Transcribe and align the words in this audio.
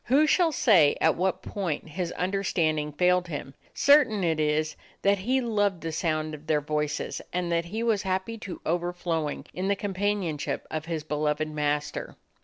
Who 0.05 0.25
shall 0.25 0.51
say 0.51 0.97
at 0.99 1.15
what 1.15 1.43
point 1.43 1.89
his 1.89 2.11
under 2.17 2.43
standing 2.43 2.91
failed 2.91 3.27
him? 3.27 3.53
Certain 3.75 4.23
it 4.23 4.39
is 4.39 4.75
that 5.03 5.19
he 5.19 5.41
loved 5.41 5.81
the 5.81 5.91
sound 5.91 6.33
of 6.33 6.47
their 6.47 6.59
voices 6.59 7.21
and 7.31 7.51
that 7.51 7.65
he 7.65 7.83
was 7.83 8.01
happy 8.01 8.39
to 8.39 8.59
overflowing 8.65 9.45
in 9.53 9.67
the 9.67 9.75
companionship 9.75 10.65
of 10.71 10.85
his 10.85 11.03
beloved 11.03 11.49
master. 11.49 12.15